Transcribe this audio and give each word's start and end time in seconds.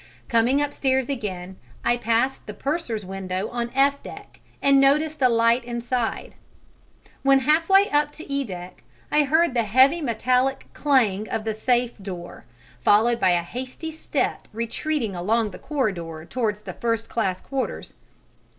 Coming 0.27 0.63
upstairs 0.63 1.09
again, 1.09 1.57
I 1.85 1.95
passed 1.95 2.47
the 2.47 2.55
purser's 2.55 3.05
window 3.05 3.49
on 3.49 3.69
F 3.75 4.01
deck, 4.01 4.39
and 4.59 4.81
noticed 4.81 5.21
a 5.21 5.29
light 5.29 5.63
inside; 5.63 6.33
when 7.21 7.41
halfway 7.41 7.87
up 7.91 8.11
to 8.13 8.27
E 8.27 8.43
deck, 8.43 8.81
I 9.11 9.25
heard 9.25 9.53
the 9.53 9.61
heavy 9.61 10.01
metallic 10.01 10.65
clang 10.73 11.29
of 11.29 11.43
the 11.43 11.53
safe 11.53 11.95
door, 12.01 12.45
followed 12.79 13.19
by 13.19 13.29
a 13.33 13.43
hasty 13.43 13.91
step 13.91 14.47
retreating 14.51 15.15
along 15.15 15.51
the 15.51 15.59
corridor 15.59 16.25
towards 16.27 16.61
the 16.61 16.73
first 16.73 17.07
class 17.07 17.39
quarters. 17.39 17.93